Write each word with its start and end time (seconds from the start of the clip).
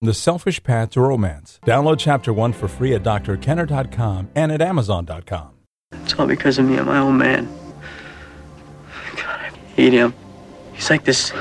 The 0.00 0.14
Selfish 0.14 0.62
Path 0.62 0.90
to 0.90 1.00
Romance. 1.00 1.58
Download 1.66 1.98
Chapter 1.98 2.32
1 2.32 2.52
for 2.52 2.68
free 2.68 2.94
at 2.94 3.02
drkenner.com 3.02 4.30
and 4.36 4.52
at 4.52 4.62
amazon.com. 4.62 5.50
It's 5.90 6.14
all 6.14 6.28
because 6.28 6.56
of 6.56 6.66
me. 6.66 6.78
I'm 6.78 6.86
my 6.86 6.98
own 6.98 7.18
man. 7.18 7.48
God, 9.16 9.40
I 9.40 9.50
hate 9.74 9.92
him. 9.92 10.14
He's 10.72 10.88
like 10.88 11.02
this. 11.02 11.32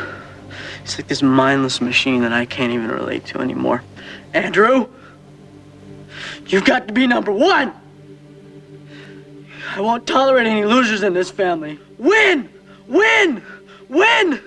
He's 0.81 0.97
like 0.97 1.07
this 1.07 1.21
mindless 1.21 1.81
machine 1.81 2.21
that 2.21 2.33
I 2.33 2.45
can't 2.45 2.73
even 2.73 2.87
relate 2.87 3.25
to 3.27 3.41
anymore. 3.41 3.83
Andrew, 4.33 4.87
you've 6.47 6.65
got 6.65 6.87
to 6.87 6.93
be 6.95 7.05
number 7.05 7.31
one. 7.31 7.71
I 9.75 9.81
won't 9.81 10.07
tolerate 10.07 10.47
any 10.47 10.65
losers 10.65 11.03
in 11.03 11.13
this 11.13 11.29
family. 11.29 11.77
Win! 11.99 12.49
Win! 12.87 13.43
Win! 13.87 14.41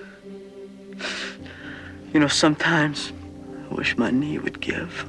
You 2.13 2.19
know, 2.19 2.27
sometimes 2.27 3.13
I 3.71 3.73
wish 3.73 3.97
my 3.97 4.11
knee 4.11 4.37
would 4.37 4.59
give. 4.59 5.05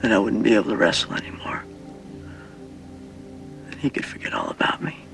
Then 0.00 0.10
I 0.12 0.18
wouldn't 0.18 0.42
be 0.42 0.54
able 0.54 0.70
to 0.70 0.76
wrestle 0.76 1.12
anymore. 1.14 1.62
And 3.70 3.74
he 3.74 3.90
could 3.90 4.06
forget 4.06 4.32
all 4.32 4.48
about 4.48 4.82
me. 4.82 5.04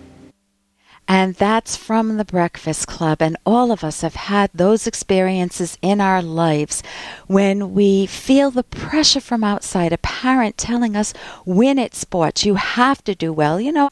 And 1.08 1.34
that's 1.34 1.76
from 1.76 2.16
the 2.16 2.24
Breakfast 2.24 2.86
Club. 2.86 3.20
And 3.20 3.36
all 3.44 3.72
of 3.72 3.82
us 3.82 4.02
have 4.02 4.14
had 4.14 4.50
those 4.54 4.86
experiences 4.86 5.76
in 5.82 6.00
our 6.00 6.22
lives 6.22 6.84
when 7.26 7.74
we 7.74 8.06
feel 8.06 8.52
the 8.52 8.62
pressure 8.62 9.20
from 9.20 9.42
outside, 9.42 9.92
a 9.92 9.98
parent 9.98 10.56
telling 10.56 10.94
us, 10.94 11.12
win 11.44 11.80
at 11.80 11.96
sports, 11.96 12.46
you 12.46 12.54
have 12.54 13.02
to 13.02 13.16
do 13.16 13.32
well. 13.32 13.60
You 13.60 13.72
know, 13.72 13.90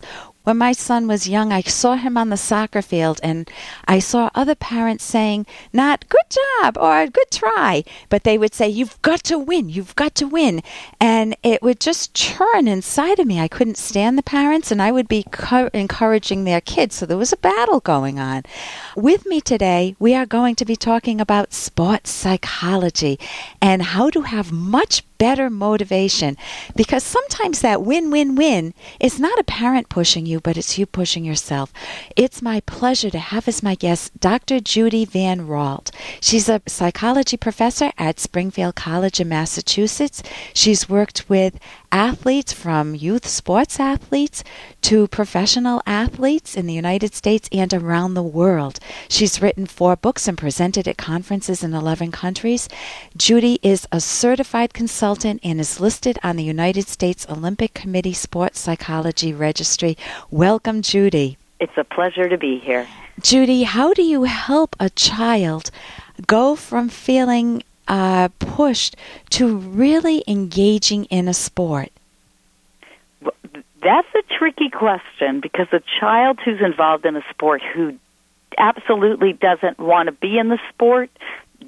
when 0.48 0.56
my 0.56 0.72
son 0.72 1.06
was 1.06 1.28
young, 1.28 1.52
I 1.52 1.60
saw 1.60 1.96
him 1.96 2.16
on 2.16 2.30
the 2.30 2.38
soccer 2.38 2.80
field 2.80 3.20
and 3.22 3.50
I 3.86 3.98
saw 3.98 4.30
other 4.34 4.54
parents 4.54 5.04
saying, 5.04 5.44
not 5.74 6.08
good 6.08 6.24
job 6.30 6.78
or 6.78 7.06
good 7.06 7.30
try, 7.30 7.84
but 8.08 8.24
they 8.24 8.38
would 8.38 8.54
say, 8.54 8.66
you've 8.66 9.00
got 9.02 9.22
to 9.24 9.38
win, 9.38 9.68
you've 9.68 9.94
got 9.94 10.14
to 10.14 10.26
win. 10.26 10.62
And 10.98 11.36
it 11.42 11.60
would 11.60 11.80
just 11.80 12.14
churn 12.14 12.66
inside 12.66 13.18
of 13.18 13.26
me. 13.26 13.38
I 13.38 13.46
couldn't 13.48 13.76
stand 13.76 14.16
the 14.16 14.22
parents 14.22 14.70
and 14.70 14.80
I 14.80 14.90
would 14.90 15.06
be 15.06 15.26
co- 15.30 15.68
encouraging 15.74 16.44
their 16.44 16.62
kids. 16.62 16.94
So 16.94 17.04
there 17.04 17.18
was 17.18 17.34
a 17.34 17.36
battle 17.36 17.80
going 17.80 18.18
on. 18.18 18.44
With 18.96 19.26
me 19.26 19.42
today, 19.42 19.96
we 19.98 20.14
are 20.14 20.24
going 20.24 20.54
to 20.54 20.64
be 20.64 20.76
talking 20.76 21.20
about 21.20 21.52
sports 21.52 22.08
psychology 22.10 23.20
and 23.60 23.82
how 23.82 24.08
to 24.08 24.22
have 24.22 24.50
much 24.50 25.02
better 25.18 25.50
motivation 25.50 26.36
because 26.74 27.02
sometimes 27.02 27.60
that 27.60 27.82
win 27.82 28.10
win 28.10 28.34
win 28.34 28.72
is 29.00 29.20
not 29.20 29.38
a 29.38 29.44
parent 29.44 29.88
pushing 29.88 30.24
you, 30.26 30.40
but 30.40 30.56
it's 30.56 30.78
you 30.78 30.86
pushing 30.86 31.24
yourself. 31.24 31.72
It's 32.16 32.40
my 32.40 32.60
pleasure 32.60 33.10
to 33.10 33.18
have 33.18 33.48
as 33.48 33.62
my 33.62 33.74
guest 33.74 34.18
Dr. 34.20 34.60
Judy 34.60 35.04
Van 35.04 35.46
Raalte. 35.46 35.90
She's 36.20 36.48
a 36.48 36.62
psychology 36.66 37.36
professor 37.36 37.92
at 37.98 38.20
Springfield 38.20 38.76
College 38.76 39.20
in 39.20 39.28
Massachusetts. 39.28 40.22
She's 40.54 40.88
worked 40.88 41.28
with 41.28 41.58
athletes 41.92 42.52
from 42.52 42.94
youth 42.94 43.26
sports 43.26 43.80
athletes 43.80 44.44
to 44.82 45.08
professional 45.08 45.82
athletes 45.86 46.56
in 46.56 46.66
the 46.66 46.74
United 46.74 47.14
States 47.14 47.48
and 47.52 47.72
around 47.72 48.14
the 48.14 48.22
world. 48.22 48.78
She's 49.08 49.42
written 49.42 49.66
four 49.66 49.96
books 49.96 50.28
and 50.28 50.36
presented 50.36 50.86
at 50.86 50.96
conferences 50.96 51.62
in 51.62 51.74
11 51.74 52.12
countries. 52.12 52.68
Judy 53.16 53.58
is 53.62 53.86
a 53.92 54.00
certified 54.00 54.74
consultant 54.74 55.40
and 55.42 55.60
is 55.60 55.80
listed 55.80 56.18
on 56.22 56.36
the 56.36 56.44
United 56.44 56.88
States 56.88 57.26
Olympic 57.28 57.74
Committee 57.74 58.12
Sports 58.12 58.60
Psychology 58.60 59.32
Registry. 59.32 59.96
Welcome, 60.30 60.82
Judy. 60.82 61.38
It's 61.60 61.76
a 61.76 61.84
pleasure 61.84 62.28
to 62.28 62.38
be 62.38 62.58
here. 62.58 62.86
Judy, 63.20 63.64
how 63.64 63.92
do 63.94 64.02
you 64.02 64.24
help 64.24 64.76
a 64.78 64.90
child 64.90 65.70
go 66.26 66.54
from 66.54 66.88
feeling 66.88 67.62
uh, 67.88 68.28
pushed 68.38 68.96
to 69.30 69.56
really 69.56 70.22
engaging 70.28 71.04
in 71.06 71.28
a 71.28 71.34
sport? 71.34 71.90
That's 73.82 74.08
a 74.14 74.22
tricky 74.38 74.70
question 74.70 75.40
because 75.40 75.68
a 75.72 75.80
child 76.00 76.38
who's 76.44 76.60
involved 76.60 77.06
in 77.06 77.16
a 77.16 77.22
sport 77.30 77.62
who 77.62 77.94
absolutely 78.58 79.32
doesn't 79.32 79.78
want 79.78 80.08
to 80.08 80.12
be 80.12 80.38
in 80.38 80.48
the 80.48 80.58
sport 80.68 81.10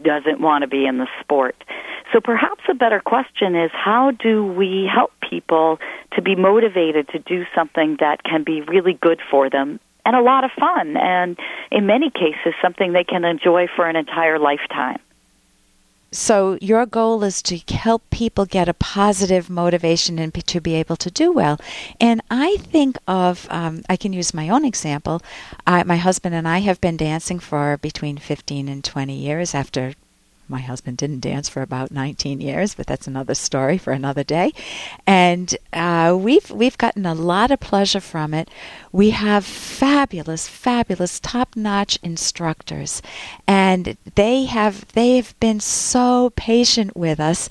doesn't 0.02 0.40
want 0.40 0.62
to 0.62 0.68
be 0.68 0.86
in 0.86 0.98
the 0.98 1.08
sport. 1.20 1.56
So 2.12 2.20
perhaps 2.20 2.62
a 2.68 2.74
better 2.74 3.00
question 3.00 3.54
is 3.54 3.70
how 3.72 4.10
do 4.10 4.44
we 4.44 4.88
help 4.92 5.12
people 5.28 5.78
to 6.14 6.22
be 6.22 6.34
motivated 6.34 7.08
to 7.08 7.18
do 7.20 7.44
something 7.54 7.96
that 8.00 8.24
can 8.24 8.42
be 8.42 8.62
really 8.62 8.94
good 8.94 9.20
for 9.30 9.48
them 9.48 9.78
and 10.04 10.16
a 10.16 10.20
lot 10.20 10.44
of 10.44 10.50
fun 10.58 10.96
and 10.96 11.38
in 11.70 11.86
many 11.86 12.10
cases 12.10 12.54
something 12.60 12.92
they 12.92 13.04
can 13.04 13.24
enjoy 13.24 13.66
for 13.76 13.86
an 13.86 13.96
entire 13.96 14.38
lifetime. 14.38 14.98
So 16.12 16.58
your 16.60 16.86
goal 16.86 17.22
is 17.22 17.40
to 17.42 17.58
help 17.72 18.10
people 18.10 18.44
get 18.44 18.68
a 18.68 18.74
positive 18.74 19.48
motivation 19.48 20.18
and 20.18 20.34
to 20.34 20.60
be 20.60 20.74
able 20.74 20.96
to 20.96 21.10
do 21.10 21.30
well. 21.30 21.60
And 22.00 22.20
I 22.30 22.56
think 22.56 22.98
of, 23.06 23.46
um, 23.48 23.82
I 23.88 23.96
can 23.96 24.12
use 24.12 24.34
my 24.34 24.48
own 24.48 24.64
example. 24.64 25.22
I, 25.66 25.84
my 25.84 25.96
husband 25.96 26.34
and 26.34 26.48
I 26.48 26.58
have 26.58 26.80
been 26.80 26.96
dancing 26.96 27.38
for 27.38 27.76
between 27.76 28.18
15 28.18 28.68
and 28.68 28.82
20 28.82 29.14
years 29.14 29.54
after 29.54 29.94
my 30.50 30.60
husband 30.60 30.98
didn't 30.98 31.20
dance 31.20 31.48
for 31.48 31.62
about 31.62 31.90
19 31.90 32.40
years, 32.40 32.74
but 32.74 32.86
that's 32.86 33.06
another 33.06 33.34
story 33.34 33.78
for 33.78 33.92
another 33.92 34.24
day. 34.24 34.52
And 35.06 35.56
uh, 35.72 36.16
we've 36.18 36.50
we've 36.50 36.76
gotten 36.76 37.06
a 37.06 37.14
lot 37.14 37.50
of 37.50 37.60
pleasure 37.60 38.00
from 38.00 38.34
it. 38.34 38.50
We 38.92 39.10
have 39.10 39.44
fabulous, 39.44 40.48
fabulous, 40.48 41.20
top-notch 41.20 41.98
instructors, 42.02 43.00
and 43.46 43.96
they 44.16 44.44
have 44.44 44.92
they 44.92 45.16
have 45.16 45.38
been 45.40 45.60
so 45.60 46.32
patient 46.36 46.96
with 46.96 47.20
us, 47.20 47.48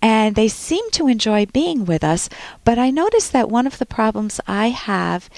and 0.00 0.36
they 0.36 0.48
seem 0.48 0.90
to 0.92 1.08
enjoy 1.08 1.46
being 1.46 1.84
with 1.84 2.04
us. 2.04 2.28
But 2.64 2.78
I 2.78 2.90
noticed 2.90 3.32
that 3.32 3.48
one 3.48 3.66
of 3.66 3.78
the 3.78 3.86
problems 3.86 4.40
I 4.46 4.68
have 4.68 5.30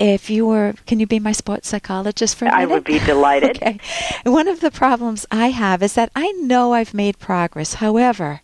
if 0.00 0.30
you 0.30 0.46
were, 0.46 0.74
can 0.86 0.98
you 0.98 1.06
be 1.06 1.20
my 1.20 1.32
sports 1.32 1.68
psychologist 1.68 2.34
for 2.34 2.46
a 2.46 2.48
minute? 2.48 2.62
I 2.62 2.66
would 2.66 2.84
be 2.84 2.98
delighted. 3.00 3.56
okay. 3.56 3.78
One 4.24 4.48
of 4.48 4.60
the 4.60 4.70
problems 4.70 5.26
I 5.30 5.50
have 5.50 5.82
is 5.82 5.92
that 5.92 6.10
I 6.16 6.32
know 6.32 6.72
I've 6.72 6.94
made 6.94 7.18
progress. 7.18 7.74
However, 7.74 8.40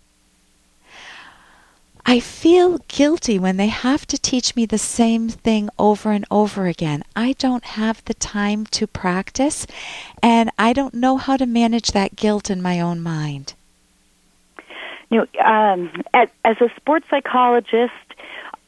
I 2.04 2.20
feel 2.20 2.78
guilty 2.86 3.38
when 3.38 3.56
they 3.56 3.66
have 3.66 4.06
to 4.08 4.18
teach 4.18 4.54
me 4.54 4.66
the 4.66 4.78
same 4.78 5.28
thing 5.28 5.70
over 5.78 6.12
and 6.12 6.26
over 6.30 6.66
again. 6.66 7.02
I 7.16 7.32
don't 7.32 7.64
have 7.64 8.04
the 8.04 8.14
time 8.14 8.66
to 8.66 8.86
practice, 8.86 9.66
and 10.22 10.50
I 10.58 10.74
don't 10.74 10.94
know 10.94 11.16
how 11.16 11.36
to 11.36 11.46
manage 11.46 11.92
that 11.92 12.14
guilt 12.14 12.50
in 12.50 12.62
my 12.62 12.80
own 12.80 13.02
mind. 13.02 13.54
You 15.10 15.26
know, 15.34 15.44
um, 15.44 16.02
as, 16.12 16.28
as 16.44 16.60
a 16.60 16.70
sports 16.76 17.06
psychologist, 17.08 18.05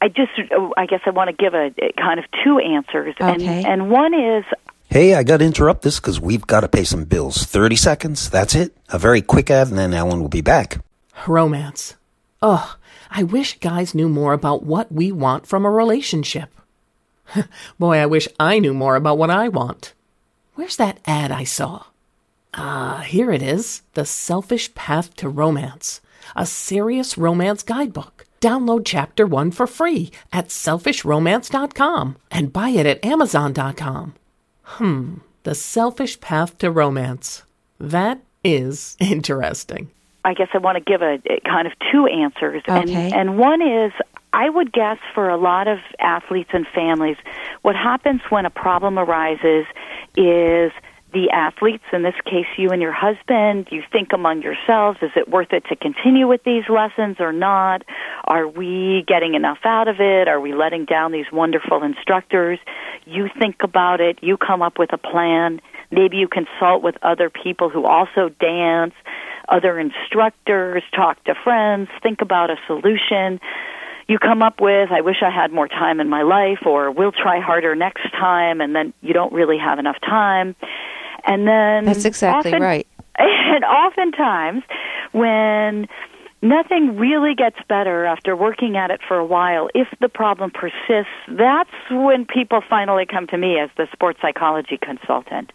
I 0.00 0.09
just, 0.09 0.31
I 0.76 0.86
guess 0.86 1.00
I 1.06 1.10
want 1.10 1.28
to 1.28 1.36
give 1.36 1.54
a, 1.54 1.72
a 1.78 1.92
kind 1.92 2.20
of 2.20 2.26
two 2.44 2.59
answers. 2.59 3.14
Okay. 3.20 3.64
And, 3.64 3.66
and 3.66 3.91
one 3.91 4.14
is 4.14 4.44
Hey, 4.91 5.14
I 5.14 5.22
got 5.22 5.38
to 5.38 5.44
interrupt 5.44 5.82
this 5.82 6.00
because 6.00 6.19
we've 6.19 6.47
got 6.47 6.60
to 6.60 6.69
pay 6.69 6.82
some 6.82 7.04
bills. 7.04 7.44
30 7.44 7.76
seconds, 7.76 8.31
that's 8.31 8.54
it. 8.54 8.75
A 8.88 8.98
very 8.98 9.20
quick 9.20 9.50
ad, 9.50 9.69
and 9.69 9.76
then 9.76 9.92
Alan 9.92 10.20
will 10.20 10.31
be 10.31 10.41
back. 10.41 10.82
Romance. 11.26 11.94
Ugh, 12.41 12.76
I 13.10 13.22
wish 13.22 13.59
guys 13.59 13.94
knew 13.94 14.09
more 14.09 14.32
about 14.32 14.62
what 14.62 14.91
we 14.91 15.12
want 15.12 15.47
from 15.47 15.66
a 15.66 15.70
relationship. 15.70 16.48
Boy, 17.78 17.98
I 17.98 18.06
wish 18.06 18.28
I 18.41 18.60
knew 18.60 18.72
more 18.72 18.97
about 18.97 19.19
what 19.19 19.28
I 19.28 19.48
want. 19.48 19.92
Where's 20.54 20.76
that 20.76 21.00
ad 21.04 21.30
I 21.30 21.44
saw? 21.44 21.84
Ah, 22.54 23.04
here 23.06 23.30
it 23.30 23.42
is 23.42 23.82
The 23.92 24.06
Selfish 24.06 24.75
Path 24.75 25.15
to 25.16 25.28
Romance, 25.28 26.00
a 26.34 26.47
serious 26.47 27.19
romance 27.19 27.62
guidebook. 27.62 28.18
Download 28.41 28.82
chapter 28.84 29.26
one 29.26 29.50
for 29.50 29.66
free 29.66 30.10
at 30.32 30.49
selfishromance.com 30.49 32.16
and 32.31 32.53
buy 32.53 32.71
it 32.71 32.87
at 32.87 33.04
amazon.com. 33.04 34.15
Hmm, 34.62 35.15
the 35.43 35.54
selfish 35.54 36.21
path 36.21 36.59
to 36.59 36.71
romance. 36.71 37.43
That 37.81 38.21
is 38.44 38.97
interesting. 39.00 39.91
I 40.25 40.34
guess 40.34 40.48
I 40.53 40.59
want 40.59 40.77
to 40.77 40.84
give 40.84 41.03
a, 41.03 41.21
a 41.27 41.41
kind 41.41 41.66
of 41.66 41.72
two 41.91 42.07
answers. 42.07 42.63
And, 42.66 42.91
and 42.91 43.39
one 43.39 43.63
is 43.63 43.92
I 44.33 44.51
would 44.51 44.72
guess 44.72 44.98
for 45.15 45.28
a 45.28 45.36
lot 45.36 45.68
of 45.68 45.78
athletes 46.01 46.51
and 46.53 46.66
families, 46.74 47.16
what 47.63 47.74
happens 47.77 48.21
when 48.28 48.45
a 48.45 48.51
problem 48.51 48.98
arises 48.98 49.65
is 50.16 50.71
the 51.13 51.31
athletes, 51.31 51.84
in 51.93 52.03
this 52.03 52.15
case 52.25 52.47
you 52.57 52.71
and 52.71 52.83
your 52.83 52.93
husband, 52.93 53.69
you 53.71 53.83
think 53.91 54.09
among 54.13 54.43
yourselves, 54.43 54.99
is 55.01 55.10
it 55.16 55.28
worth 55.28 55.53
it 55.53 55.65
to 55.71 55.77
continue 55.77 56.28
with 56.28 56.43
these 56.45 56.65
lessons 56.69 57.16
or 57.19 57.33
not? 57.33 57.83
Are 58.25 58.47
we 58.47 59.05
getting 59.07 59.34
enough 59.34 59.59
out 59.65 59.89
of 59.89 59.97
it? 60.01 60.28
Are 60.28 60.41
we 60.41 60.55
letting 60.55 60.84
down 60.84 61.13
these 61.13 61.27
wonderful 61.33 61.83
instructors? 61.83 62.59
You 63.07 63.28
think 63.39 63.57
about 63.63 64.01
it, 64.01 64.19
you 64.22 64.37
come 64.37 64.60
up 64.60 64.78
with 64.78 64.93
a 64.93 64.99
plan. 64.99 65.60
Maybe 65.91 66.19
you 66.19 66.28
consult 66.28 66.83
with 66.83 66.97
other 67.03 67.31
people 67.31 67.71
who 67.71 67.87
also 67.87 68.28
dance, 68.41 68.93
other 69.49 69.78
instructors, 69.78 70.83
talk 70.95 71.25
to 71.25 71.34
friends, 71.43 71.89
think 72.03 72.21
about 72.21 72.51
a 72.51 72.57
solution 72.66 73.41
you 74.09 74.19
come 74.19 74.43
up 74.43 74.59
with, 74.59 74.91
I 74.91 75.03
wish 75.03 75.16
I 75.22 75.28
had 75.28 75.53
more 75.53 75.69
time 75.69 76.01
in 76.01 76.09
my 76.09 76.22
life, 76.22 76.65
or 76.65 76.91
we'll 76.91 77.13
try 77.13 77.41
harder 77.41 77.75
next 77.75 78.11
time, 78.13 78.63
and 78.63 78.75
then 78.75 78.95
you 79.03 79.13
don't 79.13 79.34
really 79.34 79.59
have 79.59 79.78
enough 79.78 80.01
time. 80.01 80.57
And 81.24 81.47
then 81.47 81.84
That's 81.84 82.04
exactly 82.04 82.53
often- 82.53 82.62
right. 82.62 82.86
And 83.18 83.65
oftentimes, 83.65 84.62
when 85.12 85.88
nothing 86.42 86.97
really 86.97 87.34
gets 87.34 87.56
better 87.68 88.04
after 88.04 88.36
working 88.36 88.76
at 88.76 88.91
it 88.91 89.00
for 89.06 89.16
a 89.16 89.24
while. 89.24 89.68
If 89.74 89.88
the 90.00 90.09
problem 90.09 90.50
persists, 90.50 91.12
that's 91.28 91.70
when 91.91 92.26
people 92.26 92.60
finally 92.68 93.06
come 93.06 93.26
to 93.28 93.36
me 93.36 93.59
as 93.59 93.70
the 93.76 93.88
sports 93.92 94.20
psychology 94.22 94.78
consultant. 94.80 95.53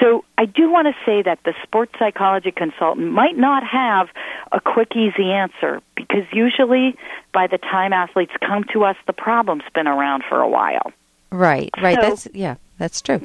So 0.00 0.24
I 0.38 0.46
do 0.46 0.70
want 0.70 0.88
to 0.88 0.94
say 1.04 1.22
that 1.22 1.38
the 1.44 1.54
sports 1.62 1.92
psychology 1.98 2.50
consultant 2.50 3.12
might 3.12 3.36
not 3.36 3.62
have 3.64 4.08
a 4.52 4.60
quick, 4.60 4.96
easy 4.96 5.30
answer 5.30 5.80
because 5.94 6.24
usually 6.32 6.96
by 7.32 7.46
the 7.46 7.58
time 7.58 7.92
athletes 7.92 8.32
come 8.40 8.64
to 8.72 8.84
us, 8.84 8.96
the 9.06 9.12
problem's 9.12 9.64
been 9.74 9.86
around 9.86 10.24
for 10.28 10.40
a 10.40 10.48
while. 10.48 10.92
Right, 11.30 11.70
right. 11.82 11.96
So- 11.96 12.08
that's 12.08 12.28
yeah, 12.32 12.56
that's 12.78 13.02
true. 13.02 13.20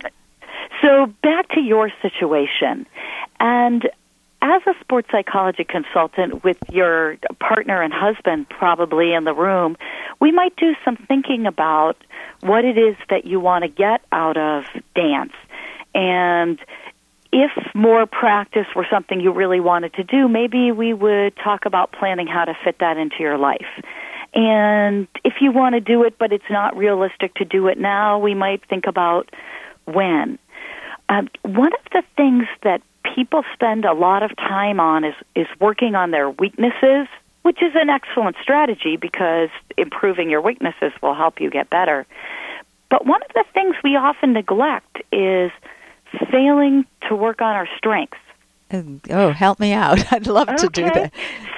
So 0.89 1.05
back 1.21 1.49
to 1.49 1.61
your 1.61 1.91
situation. 2.01 2.87
And 3.39 3.87
as 4.41 4.61
a 4.65 4.73
sports 4.81 5.09
psychology 5.11 5.63
consultant 5.63 6.43
with 6.43 6.57
your 6.71 7.17
partner 7.39 7.79
and 7.83 7.93
husband 7.93 8.49
probably 8.49 9.13
in 9.13 9.23
the 9.23 9.33
room, 9.33 9.77
we 10.19 10.31
might 10.31 10.55
do 10.55 10.73
some 10.83 10.95
thinking 10.95 11.45
about 11.45 11.95
what 12.39 12.65
it 12.65 12.75
is 12.75 12.95
that 13.11 13.25
you 13.25 13.39
want 13.39 13.65
to 13.65 13.67
get 13.67 14.01
out 14.11 14.37
of 14.37 14.63
dance. 14.95 15.33
And 15.93 16.57
if 17.31 17.51
more 17.75 18.07
practice 18.07 18.65
were 18.75 18.87
something 18.89 19.21
you 19.21 19.31
really 19.31 19.59
wanted 19.59 19.93
to 19.93 20.03
do, 20.03 20.27
maybe 20.27 20.71
we 20.71 20.91
would 20.91 21.35
talk 21.35 21.65
about 21.67 21.91
planning 21.91 22.25
how 22.25 22.45
to 22.45 22.57
fit 22.63 22.79
that 22.79 22.97
into 22.97 23.17
your 23.19 23.37
life. 23.37 23.83
And 24.33 25.07
if 25.23 25.33
you 25.39 25.51
want 25.51 25.75
to 25.75 25.81
do 25.81 26.03
it, 26.03 26.17
but 26.17 26.33
it's 26.33 26.49
not 26.49 26.75
realistic 26.75 27.35
to 27.35 27.45
do 27.45 27.67
it 27.67 27.77
now, 27.77 28.17
we 28.17 28.33
might 28.33 28.67
think 28.67 28.87
about 28.87 29.29
when. 29.85 30.39
Um, 31.09 31.27
one 31.43 31.73
of 31.73 31.91
the 31.91 32.03
things 32.15 32.45
that 32.63 32.81
people 33.15 33.43
spend 33.53 33.85
a 33.85 33.93
lot 33.93 34.23
of 34.23 34.35
time 34.37 34.79
on 34.79 35.03
is, 35.03 35.15
is 35.35 35.47
working 35.59 35.95
on 35.95 36.11
their 36.11 36.29
weaknesses, 36.29 37.07
which 37.41 37.61
is 37.61 37.73
an 37.75 37.89
excellent 37.89 38.35
strategy 38.41 38.95
because 38.95 39.49
improving 39.77 40.29
your 40.29 40.41
weaknesses 40.41 40.91
will 41.01 41.15
help 41.15 41.41
you 41.41 41.49
get 41.49 41.69
better. 41.69 42.05
But 42.89 43.05
one 43.05 43.21
of 43.23 43.33
the 43.33 43.43
things 43.53 43.75
we 43.83 43.95
often 43.95 44.33
neglect 44.33 44.97
is 45.11 45.51
failing 46.31 46.85
to 47.07 47.15
work 47.15 47.41
on 47.41 47.55
our 47.55 47.67
strengths. 47.77 48.17
Oh, 49.09 49.31
help 49.31 49.59
me 49.59 49.73
out. 49.73 49.99
I'd 50.13 50.27
love 50.27 50.47
to 50.55 50.69
do 50.69 50.83
that. 50.83 51.11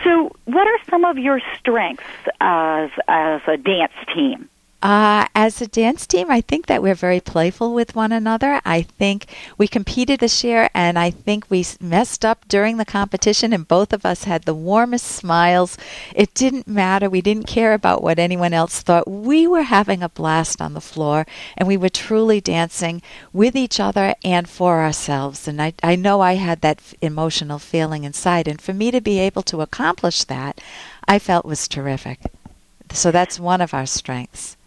So, 0.03 0.31
what 0.45 0.67
are 0.67 0.77
some 0.89 1.03
of 1.03 1.17
your 1.17 1.41
strengths 1.59 2.03
as 2.39 2.89
as 3.07 3.41
a 3.47 3.57
dance 3.57 3.93
team? 4.15 4.49
Uh, 4.81 5.27
as 5.35 5.61
a 5.61 5.67
dance 5.67 6.07
team, 6.07 6.31
I 6.31 6.41
think 6.41 6.65
that 6.65 6.81
we're 6.81 6.95
very 6.95 7.19
playful 7.19 7.71
with 7.71 7.95
one 7.95 8.11
another. 8.11 8.59
I 8.65 8.81
think 8.81 9.27
we 9.55 9.67
competed 9.67 10.19
this 10.19 10.43
year, 10.43 10.71
and 10.73 10.97
I 10.97 11.11
think 11.11 11.45
we 11.49 11.63
messed 11.79 12.25
up 12.25 12.47
during 12.47 12.77
the 12.77 12.85
competition, 12.85 13.53
and 13.53 13.67
both 13.67 13.93
of 13.93 14.07
us 14.07 14.23
had 14.23 14.43
the 14.43 14.55
warmest 14.55 15.05
smiles. 15.05 15.77
It 16.15 16.33
didn't 16.33 16.67
matter. 16.67 17.11
We 17.11 17.21
didn't 17.21 17.45
care 17.45 17.75
about 17.75 18.01
what 18.01 18.17
anyone 18.17 18.53
else 18.53 18.81
thought. 18.81 19.07
We 19.07 19.45
were 19.45 19.61
having 19.61 20.01
a 20.01 20.09
blast 20.09 20.59
on 20.59 20.73
the 20.73 20.81
floor, 20.81 21.27
and 21.55 21.67
we 21.67 21.77
were 21.77 21.89
truly 21.89 22.41
dancing 22.41 23.03
with 23.31 23.55
each 23.55 23.79
other 23.79 24.15
and 24.23 24.49
for 24.49 24.81
ourselves. 24.81 25.47
And 25.47 25.61
I, 25.61 25.73
I 25.83 25.95
know 25.95 26.21
I 26.21 26.35
had 26.35 26.61
that 26.61 26.79
f- 26.79 26.95
emotional 27.01 27.59
feeling 27.59 28.03
inside, 28.03 28.47
and 28.47 28.59
for 28.59 28.73
me 28.73 28.89
to 28.89 28.99
be 28.99 29.19
able 29.19 29.43
to 29.43 29.61
accomplish 29.61 30.23
that, 30.23 30.59
I 31.07 31.19
felt 31.19 31.45
was 31.45 31.67
terrific. 31.67 32.19
So 32.91 33.11
that's 33.11 33.39
one 33.39 33.61
of 33.61 33.75
our 33.75 33.85
strengths. 33.85 34.57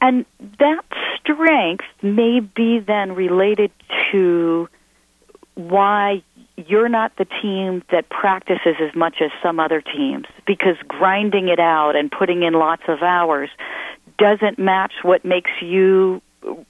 And 0.00 0.24
that 0.58 0.84
strength 1.20 1.84
may 2.02 2.40
be 2.40 2.78
then 2.78 3.14
related 3.14 3.70
to 4.10 4.68
why 5.54 6.22
you're 6.56 6.88
not 6.88 7.12
the 7.16 7.26
team 7.42 7.82
that 7.90 8.08
practices 8.08 8.76
as 8.80 8.94
much 8.94 9.16
as 9.20 9.30
some 9.42 9.60
other 9.60 9.80
teams 9.80 10.26
because 10.46 10.76
grinding 10.88 11.48
it 11.48 11.58
out 11.58 11.96
and 11.96 12.10
putting 12.10 12.42
in 12.42 12.54
lots 12.54 12.82
of 12.88 13.02
hours 13.02 13.50
doesn't 14.18 14.58
match 14.58 14.92
what 15.02 15.24
makes 15.24 15.50
you 15.60 16.20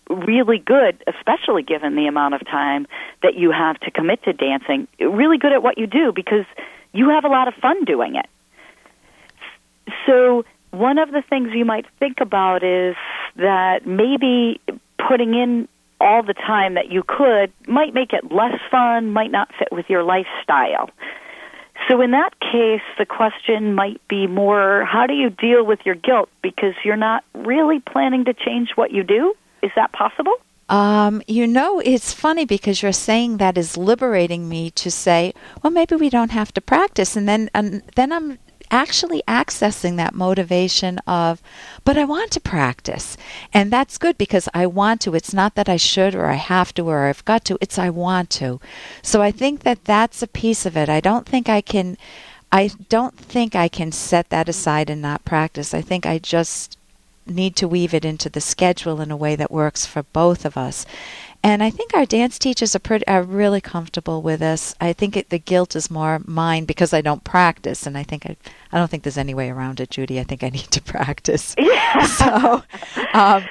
really 0.08 0.58
good, 0.58 1.02
especially 1.06 1.62
given 1.62 1.94
the 1.94 2.06
amount 2.06 2.34
of 2.34 2.44
time 2.46 2.86
that 3.22 3.34
you 3.34 3.50
have 3.50 3.78
to 3.80 3.90
commit 3.90 4.22
to 4.24 4.32
dancing. 4.32 4.88
Really 4.98 5.38
good 5.38 5.52
at 5.52 5.62
what 5.62 5.78
you 5.78 5.86
do 5.86 6.12
because 6.12 6.44
you 6.92 7.10
have 7.10 7.24
a 7.24 7.28
lot 7.28 7.48
of 7.48 7.54
fun 7.54 7.84
doing 7.84 8.16
it. 8.16 8.26
So, 10.06 10.44
one 10.70 10.98
of 10.98 11.10
the 11.10 11.22
things 11.28 11.50
you 11.52 11.64
might 11.64 11.86
think 11.98 12.20
about 12.20 12.62
is 12.62 12.96
that 13.36 13.86
maybe 13.86 14.60
putting 15.08 15.34
in 15.34 15.68
all 16.00 16.22
the 16.22 16.34
time 16.34 16.74
that 16.74 16.90
you 16.90 17.02
could 17.06 17.52
might 17.68 17.92
make 17.94 18.12
it 18.12 18.32
less 18.32 18.58
fun, 18.70 19.12
might 19.12 19.30
not 19.30 19.48
fit 19.58 19.68
with 19.70 19.86
your 19.88 20.02
lifestyle. 20.02 20.90
So, 21.88 22.00
in 22.00 22.10
that 22.10 22.38
case, 22.40 22.82
the 22.98 23.06
question 23.06 23.74
might 23.74 24.00
be 24.08 24.26
more 24.26 24.84
how 24.84 25.06
do 25.06 25.14
you 25.14 25.30
deal 25.30 25.64
with 25.64 25.80
your 25.84 25.94
guilt 25.94 26.28
because 26.42 26.74
you're 26.84 26.96
not 26.96 27.24
really 27.34 27.80
planning 27.80 28.24
to 28.26 28.34
change 28.34 28.70
what 28.74 28.92
you 28.92 29.02
do? 29.02 29.34
Is 29.62 29.70
that 29.76 29.92
possible? 29.92 30.34
Um, 30.68 31.20
you 31.26 31.48
know, 31.48 31.80
it's 31.80 32.12
funny 32.12 32.44
because 32.44 32.80
you're 32.80 32.92
saying 32.92 33.38
that 33.38 33.58
is 33.58 33.76
liberating 33.76 34.48
me 34.48 34.70
to 34.72 34.90
say, 34.90 35.34
well, 35.62 35.72
maybe 35.72 35.96
we 35.96 36.08
don't 36.08 36.30
have 36.30 36.52
to 36.54 36.60
practice, 36.60 37.16
and 37.16 37.28
then 37.28 37.50
and 37.54 37.82
then 37.96 38.12
I'm 38.12 38.38
actually 38.70 39.22
accessing 39.26 39.96
that 39.96 40.14
motivation 40.14 40.98
of, 41.06 41.42
but 41.84 41.98
I 41.98 42.04
want 42.04 42.30
to 42.32 42.40
practice, 42.40 43.16
and 43.52 43.72
that's 43.72 43.98
good 43.98 44.16
because 44.18 44.48
I 44.54 44.66
want 44.66 45.00
to. 45.02 45.14
It's 45.14 45.34
not 45.34 45.54
that 45.54 45.68
I 45.68 45.76
should 45.76 46.14
or 46.14 46.26
I 46.26 46.34
have 46.34 46.72
to 46.74 46.88
or 46.88 47.06
I've 47.06 47.24
got 47.24 47.44
to. 47.46 47.58
It's 47.60 47.78
I 47.78 47.90
want 47.90 48.30
to. 48.30 48.60
So 49.02 49.22
I 49.22 49.30
think 49.30 49.60
that 49.60 49.84
that's 49.84 50.22
a 50.22 50.26
piece 50.26 50.66
of 50.66 50.76
it. 50.76 50.88
I 50.88 51.00
don't 51.00 51.26
think 51.26 51.48
I 51.48 51.60
can. 51.60 51.96
I 52.52 52.70
don't 52.88 53.16
think 53.16 53.54
I 53.54 53.68
can 53.68 53.92
set 53.92 54.30
that 54.30 54.48
aside 54.48 54.90
and 54.90 55.00
not 55.00 55.24
practice. 55.24 55.72
I 55.72 55.82
think 55.82 56.04
I 56.04 56.18
just 56.18 56.76
need 57.26 57.54
to 57.56 57.68
weave 57.68 57.94
it 57.94 58.04
into 58.04 58.28
the 58.28 58.40
schedule 58.40 59.00
in 59.00 59.10
a 59.10 59.16
way 59.16 59.36
that 59.36 59.50
works 59.50 59.86
for 59.86 60.02
both 60.02 60.44
of 60.44 60.56
us. 60.56 60.84
And 61.42 61.62
I 61.62 61.70
think 61.70 61.94
our 61.94 62.04
dance 62.04 62.38
teachers 62.38 62.76
are 62.76 62.80
pretty 62.80 63.06
are 63.06 63.22
really 63.22 63.60
comfortable 63.62 64.20
with 64.20 64.42
us. 64.42 64.74
I 64.80 64.92
think 64.92 65.16
it, 65.16 65.30
the 65.30 65.38
guilt 65.38 65.74
is 65.74 65.90
more 65.90 66.20
mine 66.26 66.66
because 66.66 66.92
I 66.92 67.00
don't 67.00 67.24
practice, 67.24 67.86
and 67.86 67.96
I 67.96 68.02
think 68.02 68.26
I 68.26 68.36
I 68.72 68.78
don't 68.78 68.90
think 68.90 69.04
there's 69.04 69.16
any 69.18 69.32
way 69.34 69.48
around 69.50 69.80
it, 69.80 69.90
Judy. 69.90 70.20
I 70.20 70.24
think 70.24 70.42
I 70.44 70.50
need 70.50 70.70
to 70.70 70.82
practice. 70.96 71.54
Yeah. 71.70 72.04
so, 72.06 72.62
um, 73.14 73.44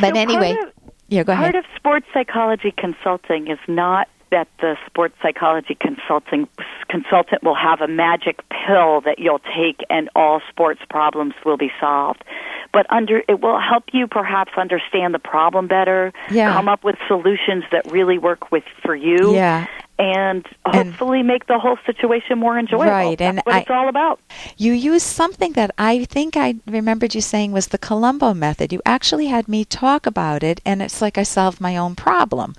but 0.00 0.14
So 0.14 0.20
anyway, 0.20 0.54
part 0.54 0.68
of, 0.68 0.74
yeah, 1.08 1.22
go 1.22 1.34
part 1.34 1.42
ahead. 1.44 1.54
of 1.54 1.64
sports 1.76 2.06
psychology 2.12 2.74
consulting 2.76 3.48
is 3.48 3.58
not 3.68 4.08
that 4.30 4.48
the 4.60 4.76
sports 4.86 5.14
psychology 5.22 5.74
consulting 5.80 6.46
consultant 6.90 7.42
will 7.42 7.54
have 7.54 7.80
a 7.80 7.88
magic 7.88 8.40
pill 8.50 9.00
that 9.02 9.18
you'll 9.18 9.40
take 9.56 9.80
and 9.88 10.10
all 10.14 10.42
sports 10.50 10.80
problems 10.90 11.32
will 11.46 11.56
be 11.56 11.70
solved. 11.80 12.22
But 12.72 12.86
under 12.90 13.22
it 13.28 13.40
will 13.40 13.58
help 13.58 13.84
you 13.92 14.06
perhaps 14.06 14.52
understand 14.56 15.14
the 15.14 15.18
problem 15.18 15.66
better, 15.68 16.12
Yeah. 16.30 16.52
come 16.52 16.68
up 16.68 16.84
with 16.84 16.96
solutions 17.06 17.64
that 17.72 17.90
really 17.90 18.18
work 18.18 18.52
with 18.52 18.64
for 18.84 18.94
you. 18.94 19.34
Yeah. 19.34 19.66
And 19.98 20.46
And- 20.64 20.74
hopefully 20.90 21.22
make 21.24 21.46
the 21.46 21.58
whole 21.58 21.78
situation 21.84 22.38
more 22.38 22.56
enjoyable. 22.58 22.84
Right, 22.92 23.18
That's 23.18 23.28
and 23.38 23.42
what 23.44 23.54
I- 23.54 23.58
it's 23.60 23.70
all 23.70 23.88
about. 23.88 24.20
You 24.56 24.72
used 24.72 25.06
something 25.06 25.52
that 25.54 25.72
I 25.76 26.04
think 26.04 26.36
I 26.36 26.56
remembered 26.66 27.14
you 27.16 27.20
saying 27.20 27.50
was 27.52 27.68
the 27.68 27.78
Columbo 27.78 28.32
method. 28.34 28.72
You 28.72 28.80
actually 28.86 29.26
had 29.26 29.48
me 29.48 29.64
talk 29.64 30.06
about 30.06 30.42
it, 30.44 30.60
and 30.64 30.80
it's 30.82 31.02
like 31.02 31.18
I 31.18 31.24
solved 31.24 31.60
my 31.60 31.76
own 31.76 31.96
problem. 31.96 32.54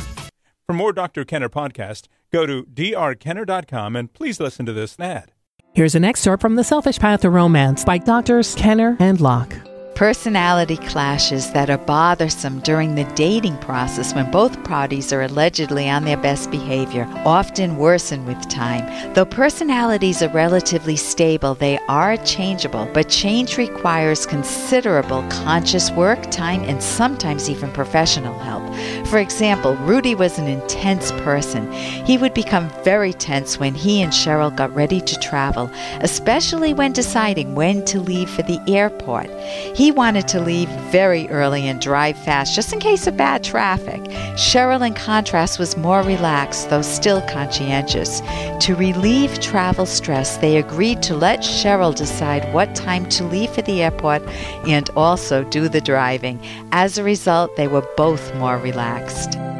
For 0.66 0.74
more 0.74 0.92
Dr. 0.92 1.24
Kenner 1.24 1.48
podcast, 1.48 2.08
go 2.32 2.46
to 2.46 2.64
drkenner.com 2.64 3.96
and 3.96 4.12
please 4.12 4.40
listen 4.40 4.66
to 4.66 4.72
this 4.72 4.98
ad. 4.98 5.32
Here's 5.74 5.94
an 5.94 6.04
excerpt 6.04 6.40
from 6.40 6.54
The 6.54 6.64
Selfish 6.64 6.98
Path 6.98 7.22
to 7.22 7.30
Romance 7.30 7.84
by 7.84 7.98
Doctors 7.98 8.54
Kenner 8.54 8.96
and 9.00 9.20
Locke. 9.20 9.54
Personality 9.94 10.76
clashes 10.76 11.52
that 11.52 11.70
are 11.70 11.78
bothersome 11.78 12.58
during 12.60 12.96
the 12.96 13.04
dating 13.14 13.56
process 13.58 14.12
when 14.12 14.28
both 14.32 14.64
parties 14.64 15.12
are 15.12 15.22
allegedly 15.22 15.88
on 15.88 16.04
their 16.04 16.16
best 16.16 16.50
behavior 16.50 17.06
often 17.24 17.76
worsen 17.76 18.26
with 18.26 18.48
time. 18.48 19.14
Though 19.14 19.24
personalities 19.24 20.20
are 20.20 20.30
relatively 20.30 20.96
stable, 20.96 21.54
they 21.54 21.78
are 21.86 22.16
changeable, 22.16 22.88
but 22.92 23.08
change 23.08 23.56
requires 23.56 24.26
considerable 24.26 25.22
conscious 25.30 25.92
work, 25.92 26.28
time, 26.28 26.62
and 26.62 26.82
sometimes 26.82 27.48
even 27.48 27.70
professional 27.70 28.36
help. 28.40 28.64
For 29.14 29.20
example, 29.20 29.76
Rudy 29.76 30.16
was 30.16 30.40
an 30.40 30.48
intense 30.48 31.12
person. 31.12 31.70
He 31.70 32.18
would 32.18 32.34
become 32.34 32.68
very 32.82 33.12
tense 33.12 33.60
when 33.60 33.72
he 33.72 34.02
and 34.02 34.12
Cheryl 34.12 34.50
got 34.56 34.74
ready 34.74 35.00
to 35.00 35.20
travel, 35.20 35.70
especially 36.00 36.74
when 36.74 36.92
deciding 36.92 37.54
when 37.54 37.84
to 37.84 38.00
leave 38.00 38.28
for 38.28 38.42
the 38.42 38.58
airport. 38.66 39.30
He 39.76 39.92
wanted 39.92 40.26
to 40.26 40.40
leave 40.40 40.68
very 40.90 41.28
early 41.28 41.68
and 41.68 41.80
drive 41.80 42.18
fast 42.18 42.56
just 42.56 42.72
in 42.72 42.80
case 42.80 43.06
of 43.06 43.16
bad 43.16 43.44
traffic. 43.44 44.02
Cheryl, 44.34 44.84
in 44.84 44.94
contrast, 44.94 45.60
was 45.60 45.76
more 45.76 46.02
relaxed, 46.02 46.70
though 46.70 46.82
still 46.82 47.22
conscientious. 47.28 48.20
To 48.62 48.74
relieve 48.74 49.38
travel 49.38 49.86
stress, 49.86 50.38
they 50.38 50.56
agreed 50.56 51.04
to 51.04 51.14
let 51.14 51.38
Cheryl 51.38 51.94
decide 51.94 52.52
what 52.52 52.74
time 52.74 53.08
to 53.10 53.22
leave 53.22 53.50
for 53.50 53.62
the 53.62 53.80
airport 53.80 54.22
and 54.66 54.90
also 54.96 55.44
do 55.44 55.68
the 55.68 55.80
driving. 55.80 56.40
As 56.72 56.98
a 56.98 57.04
result, 57.04 57.54
they 57.56 57.68
were 57.68 57.86
both 57.96 58.34
more 58.34 58.58
relaxed. 58.58 59.03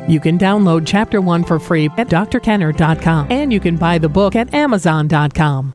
You 0.09 0.21
can 0.21 0.39
download 0.39 0.87
Chapter 0.87 1.21
1 1.21 1.45
for 1.45 1.59
free 1.59 1.87
at 1.97 2.09
drkenner.com 2.09 3.29
and 3.31 3.53
you 3.53 3.61
can 3.61 3.77
buy 3.77 3.99
the 3.99 4.09
book 4.09 4.37
at 4.37 4.53
amazon.com. 4.53 5.75